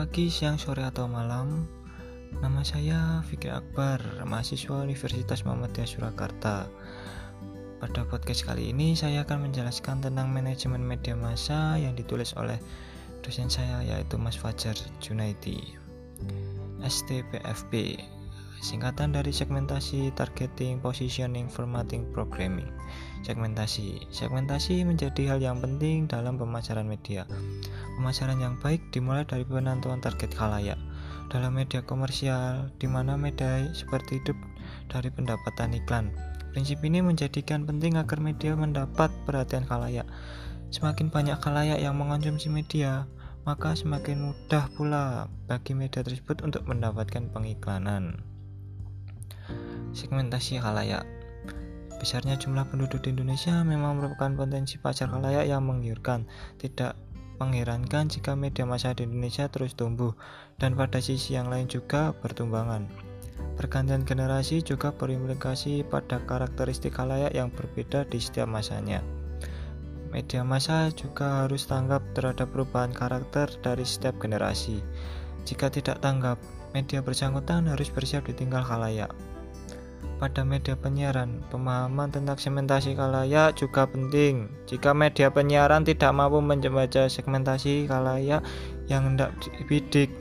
pagi, 0.00 0.32
siang, 0.32 0.56
sore, 0.56 0.80
atau 0.80 1.04
malam. 1.04 1.68
Nama 2.40 2.64
saya 2.64 3.20
Fikri 3.20 3.52
Akbar, 3.52 4.00
mahasiswa 4.24 4.80
Universitas 4.80 5.44
Muhammadiyah 5.44 5.84
Surakarta. 5.84 6.64
Pada 7.84 8.08
podcast 8.08 8.48
kali 8.48 8.72
ini 8.72 8.96
saya 8.96 9.28
akan 9.28 9.52
menjelaskan 9.52 10.00
tentang 10.00 10.32
manajemen 10.32 10.80
media 10.80 11.12
massa 11.12 11.76
yang 11.76 11.92
ditulis 11.92 12.32
oleh 12.40 12.56
dosen 13.20 13.52
saya 13.52 13.84
yaitu 13.84 14.16
Mas 14.16 14.40
Fajar 14.40 14.72
Junaidi. 15.04 15.76
STPFP 16.80 18.00
singkatan 18.60 19.12
dari 19.16 19.32
segmentasi, 19.32 20.12
targeting, 20.16 20.80
positioning, 20.80 21.48
formatting, 21.48 22.08
programming. 22.12 22.68
Segmentasi. 23.24 24.08
Segmentasi 24.12 24.84
menjadi 24.84 25.36
hal 25.36 25.40
yang 25.44 25.60
penting 25.60 26.08
dalam 26.08 26.36
pemasaran 26.40 26.88
media. 26.88 27.28
Pemasaran 28.00 28.40
yang 28.40 28.56
baik 28.56 28.80
dimulai 28.96 29.28
dari 29.28 29.44
penentuan 29.44 30.00
target 30.00 30.32
khalayak. 30.32 30.80
Dalam 31.28 31.52
media 31.52 31.84
komersial, 31.84 32.72
di 32.80 32.88
mana 32.88 33.20
media 33.20 33.68
seperti 33.76 34.24
hidup 34.24 34.40
dari 34.88 35.12
pendapatan 35.12 35.76
iklan. 35.76 36.08
Prinsip 36.56 36.80
ini 36.80 37.04
menjadikan 37.04 37.68
penting 37.68 38.00
agar 38.00 38.16
media 38.24 38.56
mendapat 38.56 39.12
perhatian 39.28 39.68
khalayak. 39.68 40.08
Semakin 40.72 41.12
banyak 41.12 41.36
khalayak 41.44 41.76
yang 41.76 41.92
mengonsumsi 41.92 42.48
media, 42.48 43.04
maka 43.44 43.76
semakin 43.76 44.32
mudah 44.32 44.72
pula 44.80 45.28
bagi 45.44 45.76
media 45.76 46.00
tersebut 46.00 46.40
untuk 46.40 46.64
mendapatkan 46.64 47.28
pengiklanan. 47.28 48.24
Segmentasi 49.92 50.56
khalayak 50.56 51.04
Besarnya 52.00 52.40
jumlah 52.40 52.64
penduduk 52.72 53.04
di 53.04 53.12
Indonesia 53.12 53.60
memang 53.60 54.00
merupakan 54.00 54.32
potensi 54.32 54.80
pasar 54.80 55.12
khalayak 55.12 55.44
yang 55.44 55.68
menggiurkan. 55.68 56.24
Tidak 56.56 57.09
mengherankan 57.40 58.12
jika 58.12 58.36
media 58.36 58.68
massa 58.68 58.92
di 58.92 59.08
Indonesia 59.08 59.48
terus 59.48 59.72
tumbuh 59.72 60.12
dan 60.60 60.76
pada 60.76 61.00
sisi 61.00 61.34
yang 61.40 61.48
lain 61.48 61.64
juga 61.66 62.12
bertumbangan. 62.20 62.84
Pergantian 63.56 64.04
generasi 64.04 64.60
juga 64.60 64.92
berimplikasi 64.92 65.88
pada 65.88 66.20
karakteristik 66.28 66.92
khalayak 66.92 67.32
yang 67.32 67.48
berbeda 67.48 68.04
di 68.04 68.20
setiap 68.20 68.44
masanya. 68.44 69.00
Media 70.12 70.44
massa 70.44 70.92
juga 70.92 71.44
harus 71.44 71.64
tanggap 71.64 72.04
terhadap 72.12 72.52
perubahan 72.52 72.92
karakter 72.92 73.48
dari 73.64 73.88
setiap 73.88 74.20
generasi. 74.20 74.84
Jika 75.48 75.72
tidak 75.72 76.04
tanggap, 76.04 76.36
media 76.76 77.00
bersangkutan 77.00 77.64
harus 77.72 77.88
bersiap 77.88 78.28
ditinggal 78.28 78.60
khalayak 78.60 79.08
pada 80.20 80.44
media 80.44 80.76
penyiaran. 80.76 81.40
Pemahaman 81.48 82.12
tentang 82.12 82.36
segmentasi 82.36 82.92
kalayak 82.92 83.56
juga 83.56 83.88
penting. 83.88 84.52
Jika 84.68 84.92
media 84.92 85.32
penyiaran 85.32 85.88
tidak 85.88 86.12
mampu 86.12 86.44
membaca 86.44 87.08
segmentasi 87.08 87.88
kalayak 87.88 88.44
yang 88.92 89.16
hendak 89.16 89.32
dibidik, 89.40 90.12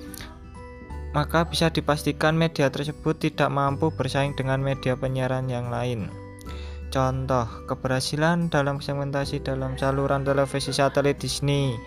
maka 1.12 1.44
bisa 1.44 1.68
dipastikan 1.74 2.38
media 2.38 2.72
tersebut 2.72 3.20
tidak 3.20 3.52
mampu 3.52 3.92
bersaing 3.92 4.38
dengan 4.38 4.64
media 4.64 4.96
penyiaran 4.96 5.52
yang 5.52 5.68
lain. 5.68 6.08
Contoh, 6.90 7.46
keberhasilan 7.70 8.50
dalam 8.50 8.82
segmentasi 8.82 9.46
dalam 9.46 9.78
saluran 9.78 10.26
televisi 10.26 10.74
satelit 10.74 11.22
Disney. 11.22 11.78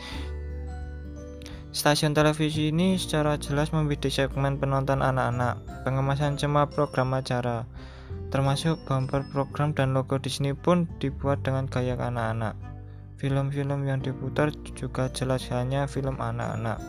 Stasiun 1.73 2.13
televisi 2.13 2.69
ini 2.69 3.01
secara 3.01 3.41
jelas 3.41 3.73
membidik 3.73 4.13
segmen 4.13 4.61
penonton 4.61 5.01
anak-anak, 5.01 5.61
pengemasan 5.89 6.37
cema 6.37 6.69
program 6.69 7.17
acara, 7.17 7.65
Termasuk 8.33 8.81
bumper 8.89 9.29
program 9.29 9.77
dan 9.77 9.93
logo 9.93 10.17
Disney 10.17 10.57
pun 10.57 10.89
dibuat 11.05 11.45
dengan 11.45 11.69
gaya 11.69 12.01
anak-anak. 12.01 12.57
Film-film 13.21 13.85
yang 13.85 14.01
diputar 14.01 14.49
juga 14.73 15.13
jelas 15.13 15.53
hanya 15.53 15.85
film 15.85 16.17
anak-anak. 16.17 16.81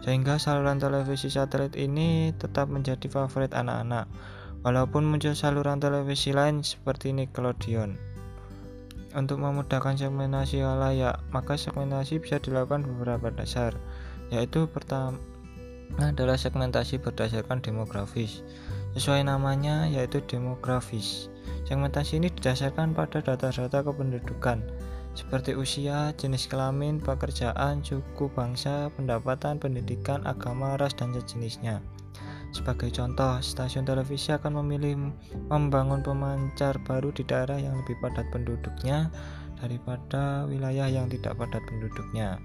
Sehingga 0.00 0.40
saluran 0.40 0.80
televisi 0.80 1.28
satelit 1.28 1.76
ini 1.76 2.32
tetap 2.32 2.72
menjadi 2.72 3.12
favorit 3.12 3.52
anak-anak, 3.52 4.08
walaupun 4.64 5.04
muncul 5.04 5.36
saluran 5.36 5.84
televisi 5.84 6.32
lain 6.32 6.64
seperti 6.64 7.12
Nickelodeon. 7.12 8.00
Untuk 9.12 9.36
memudahkan 9.36 10.00
segmentasi 10.00 10.64
layak, 10.64 11.20
maka 11.28 11.60
segmentasi 11.60 12.24
bisa 12.24 12.40
dilakukan 12.40 12.88
beberapa 12.88 13.28
dasar, 13.28 13.76
yaitu 14.30 14.66
pertama 14.70 15.18
adalah 15.98 16.38
segmentasi 16.38 17.02
berdasarkan 17.02 17.60
demografis 17.60 18.46
sesuai 18.94 19.26
namanya 19.26 19.86
yaitu 19.90 20.22
demografis. 20.26 21.30
Segmentasi 21.66 22.18
ini 22.18 22.30
didasarkan 22.34 22.94
pada 22.94 23.22
data-data 23.22 23.86
kependudukan 23.86 24.62
seperti 25.14 25.58
usia, 25.58 26.14
jenis 26.14 26.46
kelamin, 26.46 27.02
pekerjaan, 27.02 27.82
suku, 27.82 28.30
bangsa, 28.30 28.94
pendapatan, 28.94 29.58
pendidikan, 29.58 30.22
agama, 30.22 30.78
ras, 30.78 30.94
dan 30.94 31.10
sejenisnya. 31.10 31.82
Sebagai 32.50 32.90
contoh, 32.90 33.38
stasiun 33.38 33.86
televisi 33.86 34.34
akan 34.34 34.58
memilih 34.62 35.14
membangun 35.50 36.02
pemancar 36.02 36.78
baru 36.82 37.14
di 37.14 37.22
daerah 37.22 37.58
yang 37.58 37.78
lebih 37.78 37.94
padat 38.02 38.26
penduduknya 38.34 39.10
daripada 39.62 40.46
wilayah 40.50 40.90
yang 40.90 41.06
tidak 41.06 41.38
padat 41.38 41.62
penduduknya. 41.66 42.42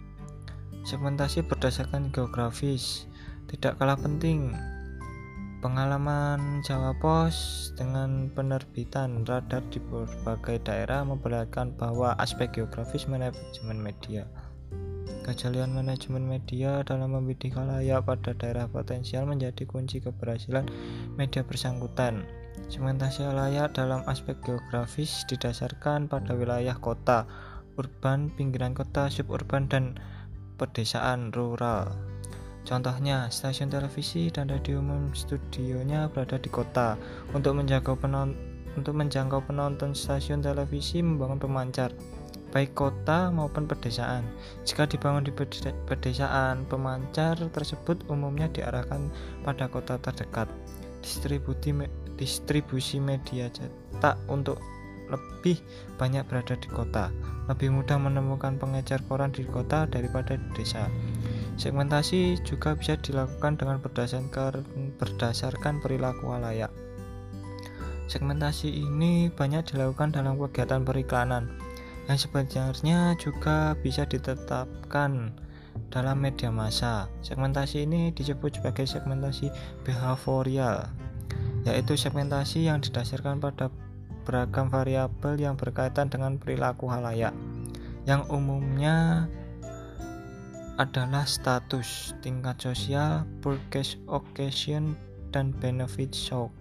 Segmentasi 0.86 1.42
berdasarkan 1.42 2.14
geografis 2.14 3.10
tidak 3.50 3.82
kalah 3.82 3.98
penting 3.98 4.54
Pengalaman 5.66 6.62
Jawa 6.62 6.94
Pos 7.02 7.74
dengan 7.74 8.30
penerbitan 8.30 9.26
radar 9.26 9.66
di 9.74 9.82
berbagai 9.82 10.62
daerah 10.62 11.02
memperlihatkan 11.02 11.74
bahwa 11.74 12.14
aspek 12.22 12.54
geografis 12.54 13.10
manajemen 13.10 13.82
media. 13.82 14.30
Kejelian 15.26 15.74
manajemen 15.74 16.22
media 16.22 16.86
dalam 16.86 17.18
membidik 17.18 17.58
khalayak 17.58 18.06
pada 18.06 18.38
daerah 18.38 18.70
potensial 18.70 19.26
menjadi 19.26 19.66
kunci 19.66 20.06
keberhasilan 20.06 20.70
media 21.18 21.42
bersangkutan. 21.42 22.30
Segmentasi 22.70 23.26
layak 23.26 23.74
dalam 23.74 24.06
aspek 24.06 24.38
geografis 24.46 25.26
didasarkan 25.26 26.06
pada 26.06 26.38
wilayah 26.38 26.78
kota, 26.78 27.26
urban, 27.74 28.30
pinggiran 28.38 28.78
kota, 28.78 29.10
suburban, 29.10 29.66
dan 29.66 29.98
pedesaan 30.56 31.36
rural. 31.36 31.92
Contohnya, 32.66 33.30
stasiun 33.30 33.70
televisi 33.70 34.34
dan 34.34 34.50
radio 34.50 34.82
umum 34.82 35.14
studionya 35.14 36.10
berada 36.10 36.42
di 36.42 36.50
kota. 36.50 36.98
Untuk 37.38 37.62
menjangkau 37.62 37.94
penonton, 37.94 38.34
untuk 38.74 38.98
menjangkau 38.98 39.46
penonton 39.46 39.94
stasiun 39.94 40.42
televisi 40.42 41.06
membangun 41.06 41.38
pemancar, 41.38 41.94
baik 42.50 42.74
kota 42.74 43.30
maupun 43.30 43.70
pedesaan. 43.70 44.26
Jika 44.66 44.90
dibangun 44.90 45.30
di 45.30 45.32
pedesaan, 45.86 46.66
pemancar 46.66 47.38
tersebut 47.54 48.02
umumnya 48.10 48.50
diarahkan 48.50 49.14
pada 49.46 49.70
kota 49.70 50.02
terdekat. 50.02 50.50
Distribusi, 51.06 51.70
distribusi 52.18 52.98
media 52.98 53.46
cetak 53.54 54.18
untuk 54.26 54.58
lebih 55.10 55.62
banyak 55.98 56.26
berada 56.26 56.56
di 56.58 56.70
kota. 56.70 57.14
Lebih 57.52 57.70
mudah 57.74 57.98
menemukan 58.02 58.58
pengecar 58.58 59.02
koran 59.06 59.30
di 59.30 59.46
kota 59.46 59.86
daripada 59.86 60.38
di 60.38 60.48
desa. 60.58 60.90
Segmentasi 61.56 62.42
juga 62.44 62.76
bisa 62.76 63.00
dilakukan 63.00 63.56
dengan 63.56 63.80
berdasarkan, 63.80 64.66
berdasarkan 65.00 65.80
perilaku 65.80 66.34
layak. 66.36 66.74
Segmentasi 68.06 68.70
ini 68.70 69.34
banyak 69.34 69.66
dilakukan 69.74 70.14
dalam 70.14 70.38
kegiatan 70.38 70.86
periklanan 70.86 71.50
yang 72.06 72.22
sebenarnya 72.22 73.18
juga 73.18 73.74
bisa 73.82 74.06
ditetapkan 74.06 75.34
dalam 75.90 76.22
media 76.22 76.54
massa. 76.54 77.10
Segmentasi 77.26 77.90
ini 77.90 78.14
disebut 78.14 78.62
sebagai 78.62 78.86
segmentasi 78.86 79.50
behavioral, 79.82 80.92
yaitu 81.66 81.98
segmentasi 81.98 82.70
yang 82.70 82.80
didasarkan 82.80 83.42
pada 83.42 83.74
beragam 84.26 84.74
variabel 84.74 85.38
yang 85.38 85.56
berkaitan 85.56 86.10
dengan 86.10 86.42
perilaku 86.42 86.90
halayak, 86.90 87.32
yang 88.10 88.26
umumnya 88.34 89.30
adalah 90.76 91.24
status, 91.24 92.12
tingkat 92.20 92.60
sosial, 92.60 93.24
purchase 93.40 93.96
occasion, 94.12 95.00
dan 95.32 95.56
benefit 95.56 96.12
shock. 96.12 96.52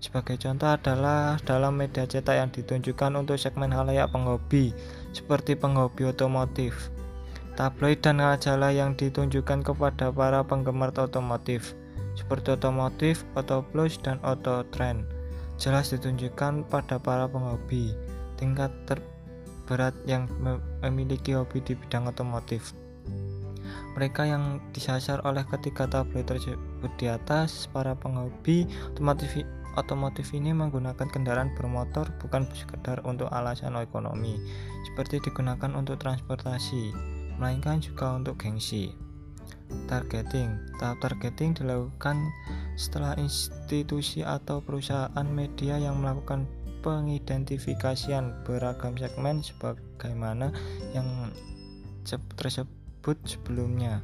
Sebagai 0.00 0.40
contoh 0.40 0.72
adalah 0.72 1.36
dalam 1.44 1.76
media 1.76 2.08
cetak 2.08 2.32
yang 2.40 2.50
ditunjukkan 2.50 3.20
untuk 3.20 3.36
segmen 3.36 3.68
halayak 3.68 4.08
penghobi, 4.08 4.72
seperti 5.12 5.54
penghobi 5.54 6.08
otomotif, 6.08 6.88
tabloid 7.54 8.00
dan 8.00 8.24
majalah 8.24 8.72
yang 8.72 8.96
ditunjukkan 8.96 9.60
kepada 9.60 10.08
para 10.08 10.40
penggemar 10.40 10.90
otomotif, 10.96 11.76
seperti 12.16 12.56
otomotif, 12.56 13.22
plus, 13.70 14.00
dan 14.00 14.16
trend. 14.72 15.19
Jelas 15.60 15.92
ditunjukkan 15.92 16.72
pada 16.72 16.96
para 16.96 17.28
penghobi, 17.28 17.92
tingkat 18.40 18.72
terberat 18.88 19.92
yang 20.08 20.24
memiliki 20.80 21.36
hobi 21.36 21.60
di 21.60 21.76
bidang 21.76 22.08
otomotif. 22.08 22.72
Mereka 23.92 24.24
yang 24.24 24.64
disasar 24.72 25.20
oleh 25.28 25.44
ketiga 25.44 25.84
tablet 25.84 26.24
tersebut 26.24 26.88
di 26.96 27.12
atas, 27.12 27.68
para 27.68 27.92
penghobi 27.92 28.64
otomotif, 28.96 29.44
otomotif 29.76 30.32
ini 30.32 30.56
menggunakan 30.56 31.04
kendaraan 31.12 31.52
bermotor 31.52 32.08
bukan 32.24 32.48
sekedar 32.56 33.04
untuk 33.04 33.28
alasan 33.28 33.76
ekonomi, 33.76 34.40
seperti 34.88 35.20
digunakan 35.20 35.76
untuk 35.76 36.00
transportasi, 36.00 36.96
melainkan 37.36 37.84
juga 37.84 38.16
untuk 38.16 38.40
gengsi. 38.40 39.09
Targeting. 39.90 40.58
Tahap 40.78 40.98
targeting 41.02 41.54
dilakukan 41.56 42.30
setelah 42.78 43.14
institusi 43.18 44.22
atau 44.22 44.62
perusahaan 44.62 45.26
media 45.28 45.76
yang 45.76 45.98
melakukan 46.00 46.46
pengidentifikasian 46.80 48.44
beragam 48.48 48.96
segmen 48.96 49.44
sebagaimana 49.44 50.52
yang 50.96 51.06
tersebut 52.36 53.16
sebelumnya. 53.28 54.00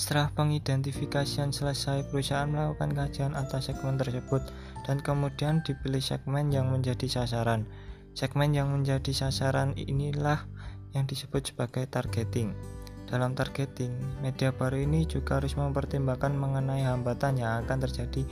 Setelah 0.00 0.32
pengidentifikasian 0.32 1.52
selesai, 1.52 2.08
perusahaan 2.08 2.48
melakukan 2.48 2.96
kajian 2.96 3.36
atas 3.36 3.68
segmen 3.68 4.00
tersebut 4.00 4.40
dan 4.88 4.96
kemudian 5.04 5.60
dipilih 5.60 6.00
segmen 6.00 6.48
yang 6.48 6.72
menjadi 6.72 7.04
sasaran. 7.04 7.68
Segmen 8.16 8.56
yang 8.56 8.72
menjadi 8.72 9.12
sasaran 9.12 9.76
inilah 9.76 10.48
yang 10.96 11.04
disebut 11.04 11.52
sebagai 11.52 11.84
targeting. 11.84 12.56
Dalam 13.10 13.34
targeting, 13.34 13.90
media 14.22 14.54
baru 14.54 14.86
ini 14.86 15.02
juga 15.04 15.42
harus 15.42 15.58
mempertimbangkan 15.58 16.30
mengenai 16.30 16.86
hambatan 16.86 17.42
yang 17.42 17.66
akan 17.66 17.82
terjadi 17.82 18.22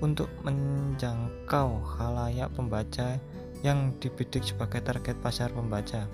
untuk 0.00 0.32
menjangkau 0.42 1.84
halayak 2.00 2.48
pembaca 2.56 3.20
yang 3.60 3.92
dibidik 4.00 4.42
sebagai 4.42 4.80
target 4.82 5.14
pasar 5.20 5.52
pembaca 5.52 6.08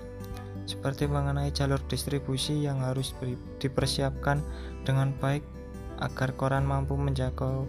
seperti 0.69 1.09
mengenai 1.09 1.49
jalur 1.49 1.81
distribusi 1.89 2.61
yang 2.61 2.85
harus 2.85 3.17
dipersiapkan 3.57 4.37
dengan 4.85 5.17
baik 5.17 5.41
agar 5.97 6.37
koran 6.37 6.69
mampu 6.69 6.93
menjangkau 6.93 7.65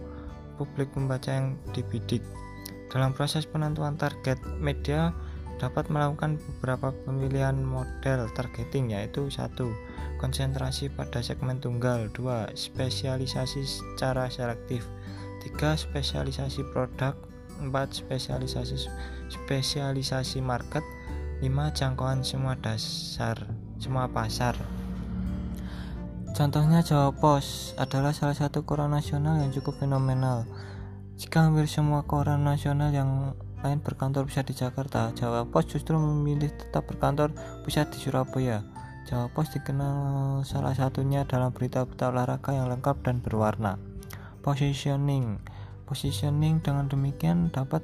publik 0.61 0.93
pembaca 0.93 1.33
yang 1.33 1.57
dibidik. 1.73 2.21
Dalam 2.93 3.17
proses 3.17 3.49
penentuan 3.49 3.97
target, 3.97 4.37
media 4.61 5.09
dapat 5.57 5.89
melakukan 5.89 6.37
beberapa 6.37 6.93
pemilihan 7.05 7.57
model 7.57 8.29
targeting 8.37 8.93
yaitu 8.93 9.33
satu 9.33 9.73
konsentrasi 10.21 10.93
pada 10.93 11.25
segmen 11.25 11.57
tunggal, 11.57 12.13
dua 12.13 12.53
spesialisasi 12.53 13.65
secara 13.65 14.29
selektif, 14.29 14.85
tiga 15.41 15.73
spesialisasi 15.73 16.61
produk, 16.69 17.17
empat 17.57 17.97
spesialisasi 17.97 18.85
spesialisasi 19.33 20.39
market, 20.45 20.85
5. 21.41 21.49
Jangkauan 21.73 22.21
semua 22.21 22.53
dasar 22.53 23.49
semua 23.81 24.05
pasar 24.13 24.53
Contohnya 26.31 26.79
Jawa 26.79 27.11
Pos 27.11 27.75
adalah 27.75 28.15
salah 28.15 28.37
satu 28.37 28.63
koran 28.63 28.95
nasional 28.95 29.43
yang 29.43 29.51
cukup 29.51 29.83
fenomenal. 29.83 30.47
Jika 31.19 31.43
hampir 31.43 31.67
semua 31.67 32.07
koran 32.07 32.47
nasional 32.47 32.95
yang 32.95 33.35
lain 33.59 33.83
berkantor 33.83 34.25
pusat 34.25 34.47
di 34.47 34.55
Jakarta, 34.55 35.11
Jawa 35.11 35.43
Pos 35.43 35.67
justru 35.67 35.99
memilih 35.99 36.47
tetap 36.55 36.87
berkantor 36.87 37.35
pusat 37.67 37.91
di 37.91 37.99
Surabaya. 37.99 38.63
Jawa 39.09 39.27
Pos 39.33 39.49
dikenal 39.49 40.41
salah 40.45 40.77
satunya 40.77 41.25
dalam 41.25 41.49
berita-berita 41.49 42.13
olahraga 42.13 42.53
yang 42.53 42.69
lengkap 42.69 43.01
dan 43.01 43.19
berwarna. 43.19 43.81
Positioning 44.45 45.41
Positioning 45.91 46.63
dengan 46.63 46.87
demikian 46.87 47.51
dapat 47.51 47.83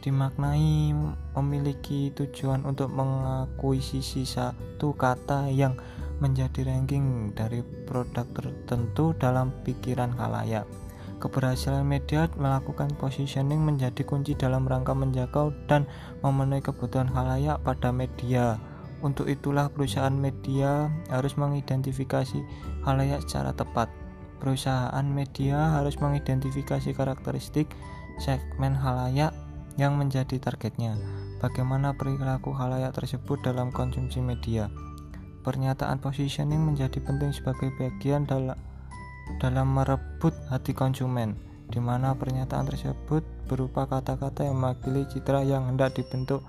dimaknai 0.00 0.96
memiliki 1.36 2.08
tujuan 2.16 2.64
untuk 2.64 2.88
mengakuisisi 2.88 4.24
satu 4.24 4.96
kata 4.96 5.52
yang 5.52 5.76
menjadi 6.24 6.64
ranking 6.64 7.36
dari 7.36 7.60
produk 7.84 8.24
tertentu 8.32 9.12
dalam 9.20 9.52
pikiran 9.68 10.16
khalayak. 10.16 10.64
Keberhasilan 11.20 11.84
media 11.84 12.26
melakukan 12.40 12.90
positioning 12.96 13.62
menjadi 13.62 14.00
kunci 14.02 14.32
dalam 14.34 14.66
rangka 14.66 14.96
menjangkau 14.96 15.52
dan 15.68 15.84
memenuhi 16.24 16.64
kebutuhan 16.64 17.12
khalayak 17.12 17.60
pada 17.60 17.92
media. 17.92 18.56
Untuk 19.02 19.26
itulah 19.26 19.66
perusahaan 19.74 20.14
media 20.14 20.86
harus 21.10 21.34
mengidentifikasi 21.34 22.38
khalayak 22.86 23.26
secara 23.26 23.50
tepat. 23.50 23.90
Perusahaan 24.38 25.06
media 25.06 25.74
harus 25.74 25.98
mengidentifikasi 25.98 26.94
karakteristik 26.94 27.66
segmen 28.22 28.78
khalayak 28.78 29.34
yang 29.74 29.98
menjadi 29.98 30.38
targetnya. 30.38 30.94
Bagaimana 31.42 31.98
perilaku 31.98 32.54
halayak 32.54 32.94
tersebut 32.94 33.42
dalam 33.42 33.74
konsumsi 33.74 34.22
media? 34.22 34.70
Pernyataan 35.42 35.98
positioning 35.98 36.62
menjadi 36.62 37.02
penting 37.02 37.34
sebagai 37.34 37.74
bagian 37.74 38.22
dalam 38.22 38.54
dalam 39.42 39.74
merebut 39.74 40.34
hati 40.46 40.70
konsumen, 40.70 41.34
di 41.66 41.82
mana 41.82 42.14
pernyataan 42.14 42.70
tersebut 42.70 43.26
berupa 43.50 43.90
kata-kata 43.90 44.46
yang 44.46 44.62
mewakili 44.62 45.02
citra 45.10 45.42
yang 45.42 45.66
hendak 45.66 45.98
dibentuk 45.98 46.46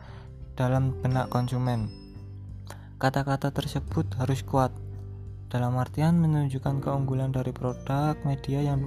dalam 0.53 0.94
benak 1.01 1.29
konsumen. 1.33 2.02
Kata-kata 3.03 3.51
tersebut 3.51 4.15
harus 4.15 4.47
kuat, 4.47 4.71
dalam 5.51 5.75
artian 5.75 6.23
menunjukkan 6.23 6.79
keunggulan 6.79 7.35
dari 7.35 7.51
produk 7.51 8.15
media 8.23 8.63
yang 8.63 8.79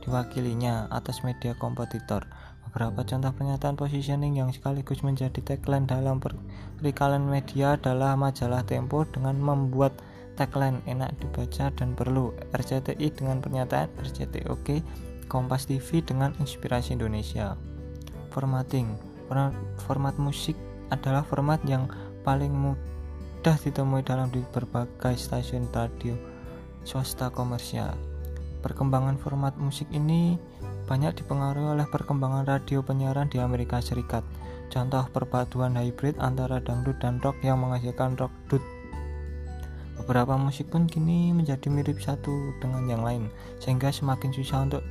diwakilinya 0.00 0.88
atas 0.88 1.20
media 1.20 1.52
kompetitor. 1.52 2.24
Beberapa 2.64 3.04
contoh 3.04 3.28
pernyataan 3.28 3.76
positioning 3.76 4.40
yang 4.40 4.56
sekaligus 4.56 5.04
menjadi 5.04 5.44
tagline 5.44 5.84
dalam 5.84 6.16
perikalan 6.80 7.28
media 7.28 7.76
adalah 7.76 8.16
majalah 8.16 8.64
Tempo 8.64 9.04
dengan 9.04 9.36
membuat 9.36 9.92
tagline 10.40 10.80
enak 10.88 11.12
dibaca 11.20 11.68
dan 11.68 11.92
perlu, 11.92 12.32
RCTI 12.56 13.20
dengan 13.20 13.44
pernyataan 13.44 13.92
RCTI 14.00 14.48
oke, 14.48 14.80
Kompas 15.28 15.68
TV 15.68 16.00
dengan 16.00 16.32
inspirasi 16.40 16.96
Indonesia. 16.96 17.52
Formatting 18.32 18.96
Format 19.84 20.16
musik 20.16 20.56
adalah 20.88 21.20
format 21.20 21.60
yang 21.68 21.84
paling 22.24 22.56
mudah 22.56 22.97
ditemui 23.56 24.04
dalam 24.04 24.28
di 24.28 24.44
berbagai 24.52 25.16
stasiun 25.16 25.72
radio 25.72 26.12
swasta 26.84 27.32
komersial. 27.32 27.96
Perkembangan 28.60 29.16
format 29.16 29.54
musik 29.56 29.86
ini 29.94 30.36
banyak 30.90 31.22
dipengaruhi 31.22 31.78
oleh 31.78 31.86
perkembangan 31.88 32.44
radio 32.44 32.84
penyiaran 32.84 33.30
di 33.30 33.38
Amerika 33.38 33.78
Serikat. 33.80 34.26
Contoh 34.68 35.06
perpaduan 35.08 35.72
hybrid 35.78 36.20
antara 36.20 36.60
dangdut 36.60 37.00
dan 37.00 37.22
rock 37.24 37.40
yang 37.40 37.60
menghasilkan 37.62 38.18
rock 38.20 38.32
dut. 38.52 38.64
Beberapa 40.00 40.36
musik 40.36 40.68
pun 40.72 40.88
kini 40.88 41.32
menjadi 41.32 41.68
mirip 41.72 42.00
satu 42.00 42.52
dengan 42.60 42.84
yang 42.88 43.04
lain, 43.04 43.28
sehingga 43.60 43.92
semakin 43.92 44.32
susah 44.32 44.68
untuk 44.68 44.84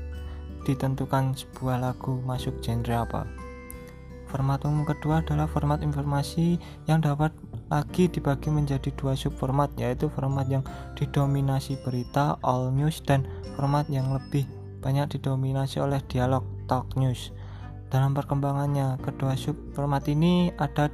ditentukan 0.66 1.34
sebuah 1.34 1.82
lagu 1.82 2.22
masuk 2.26 2.58
genre 2.62 3.06
apa. 3.06 3.47
Format 4.28 4.60
umum 4.68 4.84
kedua 4.84 5.24
adalah 5.24 5.48
format 5.48 5.80
informasi 5.80 6.60
yang 6.84 7.00
dapat 7.00 7.32
lagi 7.72 8.12
dibagi 8.12 8.52
menjadi 8.52 8.92
dua 9.00 9.16
subformat, 9.16 9.72
yaitu 9.80 10.12
format 10.12 10.48
yang 10.52 10.68
didominasi 11.00 11.80
berita, 11.84 12.36
all 12.44 12.68
news, 12.72 13.00
dan 13.04 13.24
format 13.56 13.88
yang 13.88 14.12
lebih 14.12 14.44
banyak 14.84 15.16
didominasi 15.16 15.80
oleh 15.80 16.04
dialog 16.12 16.44
talk 16.68 16.92
news. 17.00 17.32
Dalam 17.88 18.12
perkembangannya, 18.12 19.00
kedua 19.00 19.40
subformat 19.40 20.04
ini 20.12 20.52
ada 20.60 20.92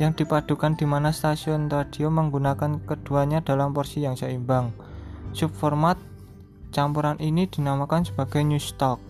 yang 0.00 0.16
dipadukan 0.16 0.76
di 0.76 0.88
mana 0.88 1.12
stasiun 1.12 1.68
radio 1.68 2.08
menggunakan 2.08 2.84
keduanya 2.84 3.44
dalam 3.44 3.72
porsi 3.72 4.04
yang 4.04 4.16
seimbang. 4.16 4.72
Subformat 5.32 5.96
campuran 6.72 7.16
ini 7.20 7.48
dinamakan 7.48 8.08
sebagai 8.08 8.40
news 8.44 8.72
talk. 8.76 9.00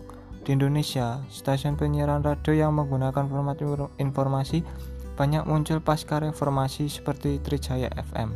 Di 0.41 0.57
Indonesia, 0.57 1.21
stasiun 1.29 1.77
penyiaran 1.77 2.25
radio 2.25 2.65
yang 2.65 2.73
menggunakan 2.73 3.29
format 3.29 3.61
informasi 4.01 4.65
banyak 5.13 5.45
muncul 5.45 5.77
pasca 5.85 6.17
reformasi 6.17 6.89
seperti 6.89 7.37
Trijaya 7.45 7.93
FM. 7.93 8.33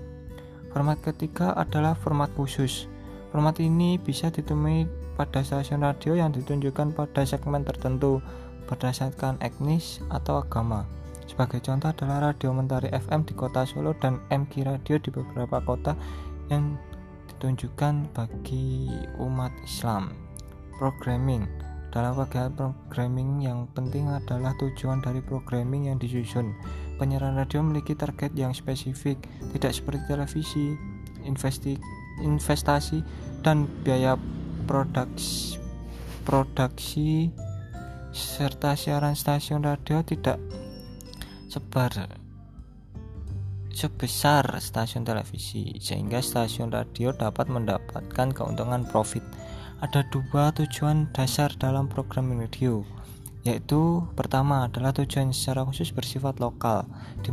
Format 0.69 1.01
ketiga 1.01 1.57
adalah 1.57 1.97
format 1.97 2.29
khusus. 2.37 2.85
Format 3.33 3.57
ini 3.57 3.97
bisa 3.97 4.29
ditemui 4.29 4.85
pada 5.17 5.41
stasiun 5.41 5.81
radio 5.81 6.13
yang 6.13 6.29
ditunjukkan 6.29 6.93
pada 6.93 7.25
segmen 7.25 7.65
tertentu 7.65 8.21
berdasarkan 8.69 9.41
etnis 9.41 9.97
atau 10.13 10.45
agama. 10.45 10.85
Sebagai 11.25 11.57
contoh 11.65 11.89
adalah 11.89 12.29
Radio 12.29 12.53
Mentari 12.53 12.93
FM 12.93 13.25
di 13.25 13.33
kota 13.33 13.65
Solo 13.65 13.97
dan 13.97 14.21
MG 14.29 14.61
Radio 14.61 15.01
di 15.01 15.09
beberapa 15.09 15.57
kota 15.57 15.97
yang 16.53 16.77
ditunjukkan 17.33 18.13
bagi 18.13 18.93
umat 19.17 19.49
Islam. 19.65 20.13
Programming 20.77 21.64
dalam 21.95 22.11
bagian 22.11 22.51
programming 22.51 23.39
yang 23.39 23.71
penting 23.71 24.11
adalah 24.11 24.51
tujuan 24.59 24.99
dari 24.99 25.23
programming 25.23 25.87
yang 25.87 25.95
disusun. 25.95 26.51
Penyiaran 26.99 27.39
radio 27.39 27.63
memiliki 27.63 27.95
target 27.95 28.35
yang 28.35 28.51
spesifik, 28.51 29.15
tidak 29.55 29.71
seperti 29.71 30.03
televisi, 30.03 30.75
investi, 31.23 31.79
investasi, 32.19 32.99
dan 33.47 33.71
biaya 33.87 34.19
produksi, 34.67 35.55
produksi 36.27 37.31
serta 38.11 38.75
siaran 38.75 39.15
stasiun 39.15 39.63
radio 39.63 40.03
tidak 40.03 40.35
sebar 41.47 42.11
sebesar 43.75 44.43
stasiun 44.59 45.03
televisi 45.03 45.75
sehingga 45.83 46.23
stasiun 46.23 46.71
radio 46.71 47.11
dapat 47.11 47.51
mendapatkan 47.51 48.31
keuntungan 48.31 48.87
profit 48.87 49.23
ada 49.83 50.07
dua 50.07 50.55
tujuan 50.55 51.11
dasar 51.11 51.51
dalam 51.59 51.91
program 51.91 52.31
radio 52.31 52.85
yaitu 53.45 54.01
pertama 54.17 54.65
adalah 54.65 54.89
tujuan 54.89 55.29
secara 55.29 55.61
khusus 55.69 55.93
bersifat 55.93 56.41
lokal. 56.41 56.89
Di, 57.21 57.29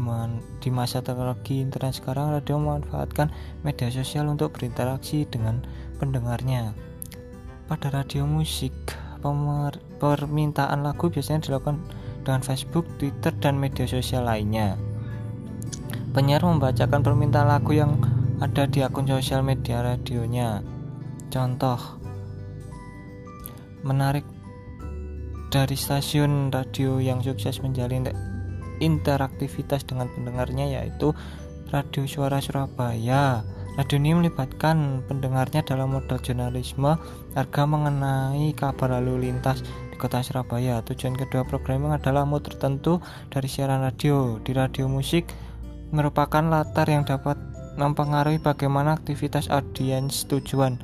di 0.60 0.68
masa 0.68 1.00
teknologi 1.00 1.64
internet 1.64 2.04
sekarang 2.04 2.36
radio 2.36 2.60
memanfaatkan 2.60 3.32
media 3.64 3.88
sosial 3.88 4.28
untuk 4.28 4.52
berinteraksi 4.52 5.24
dengan 5.24 5.64
pendengarnya. 5.96 6.76
Pada 7.64 7.88
radio 7.88 8.28
musik 8.28 8.76
permintaan 9.24 10.84
lagu 10.84 11.08
biasanya 11.08 11.48
dilakukan 11.48 11.80
dengan 12.28 12.44
Facebook, 12.44 12.84
Twitter, 13.00 13.32
dan 13.40 13.56
media 13.56 13.88
sosial 13.88 14.28
lainnya. 14.28 14.76
Penyiar 16.12 16.44
membacakan 16.44 17.00
permintaan 17.00 17.48
lagu 17.48 17.72
yang 17.72 17.96
ada 18.36 18.68
di 18.68 18.84
akun 18.84 19.08
sosial 19.08 19.40
media 19.40 19.80
radionya. 19.80 20.60
Contoh 21.32 22.01
menarik 23.82 24.26
dari 25.52 25.76
stasiun 25.76 26.48
radio 26.48 26.96
yang 26.96 27.20
sukses 27.20 27.60
menjalin 27.60 28.08
interaktivitas 28.80 29.84
dengan 29.84 30.08
pendengarnya 30.10 30.80
yaitu 30.80 31.12
Radio 31.72 32.04
Suara 32.04 32.40
Surabaya. 32.40 33.44
Radio 33.80 33.96
ini 33.96 34.12
melibatkan 34.12 35.00
pendengarnya 35.08 35.64
dalam 35.64 35.96
model 35.96 36.20
jurnalisme 36.20 37.00
harga 37.32 37.62
mengenai 37.64 38.52
kabar 38.52 39.00
lalu 39.00 39.28
lintas 39.28 39.64
di 39.88 39.96
kota 39.96 40.20
Surabaya. 40.20 40.84
Tujuan 40.84 41.16
kedua 41.16 41.48
programming 41.48 41.96
adalah 41.96 42.28
mood 42.28 42.44
tertentu 42.44 43.00
dari 43.32 43.48
siaran 43.48 43.80
radio. 43.80 44.36
Di 44.44 44.52
radio 44.52 44.84
musik 44.88 45.32
merupakan 45.88 46.44
latar 46.44 46.92
yang 46.92 47.08
dapat 47.08 47.40
mempengaruhi 47.80 48.36
bagaimana 48.36 49.00
aktivitas 49.00 49.48
audiens 49.48 50.28
tujuan 50.28 50.76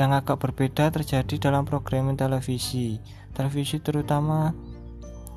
yang 0.00 0.16
agak 0.16 0.40
berbeda 0.40 0.88
terjadi 0.88 1.52
dalam 1.52 1.68
programming 1.68 2.16
televisi. 2.16 2.96
Televisi 3.36 3.76
terutama 3.84 4.56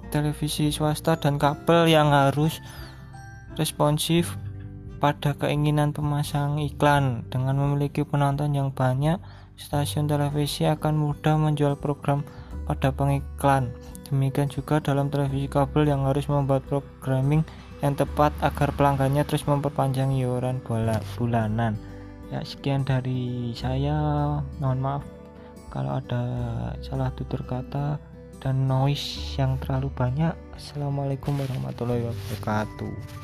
televisi 0.08 0.72
swasta 0.72 1.20
dan 1.20 1.36
kabel 1.36 1.92
yang 1.92 2.16
harus 2.16 2.64
responsif 3.60 4.40
pada 5.04 5.36
keinginan 5.36 5.92
pemasang 5.92 6.64
iklan. 6.64 7.28
Dengan 7.28 7.60
memiliki 7.60 8.08
penonton 8.08 8.56
yang 8.56 8.72
banyak 8.72 9.20
stasiun 9.60 10.08
televisi 10.08 10.64
akan 10.64 10.96
mudah 10.96 11.36
menjual 11.36 11.76
program 11.76 12.24
pada 12.64 12.96
pengiklan. 12.96 13.68
Demikian 14.08 14.48
juga 14.48 14.80
dalam 14.80 15.12
televisi 15.12 15.52
kabel 15.52 15.92
yang 15.92 16.08
harus 16.08 16.32
membuat 16.32 16.64
programming 16.72 17.44
yang 17.84 18.00
tepat 18.00 18.32
agar 18.40 18.72
pelanggannya 18.80 19.28
terus 19.28 19.44
memperpanjang 19.44 20.16
iuran 20.16 20.64
bulanan 20.64 21.76
ya 22.34 22.42
sekian 22.42 22.82
dari 22.82 23.54
saya. 23.54 24.42
Mohon 24.58 24.80
maaf 24.82 25.06
kalau 25.70 26.02
ada 26.02 26.24
salah 26.82 27.14
tutur 27.14 27.46
kata 27.46 28.02
dan 28.42 28.66
noise 28.66 29.38
yang 29.38 29.62
terlalu 29.62 29.94
banyak. 29.94 30.34
Assalamualaikum 30.58 31.38
warahmatullahi 31.38 32.10
wabarakatuh 32.10 33.23